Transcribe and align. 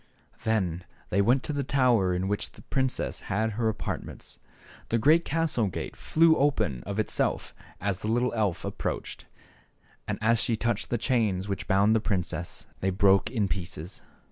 Then 0.45 0.83
they 1.11 1.21
went 1.21 1.43
to 1.43 1.53
the 1.53 1.63
tower 1.63 2.11
in 2.11 2.27
which 2.27 2.53
the 2.53 2.63
princess 2.63 3.19
had 3.29 3.51
her 3.51 3.69
apartments. 3.69 4.39
The 4.89 4.97
great 4.97 5.23
castle 5.23 5.67
gate 5.67 5.95
flew 5.95 6.35
open 6.37 6.81
of 6.87 6.97
itself 6.97 7.53
as 7.79 7.99
the 7.99 8.07
little 8.07 8.33
elf 8.33 8.65
ap 8.65 8.79
proached, 8.79 9.25
and 10.07 10.17
as 10.19 10.41
she 10.41 10.55
touched 10.55 10.89
the 10.89 10.97
chains 10.97 11.47
which 11.47 11.67
bound 11.67 11.95
the 11.95 11.99
princess 11.99 12.65
they 12.79 12.89
broke 12.89 13.29
in 13.29 13.47
pieces. 13.47 14.01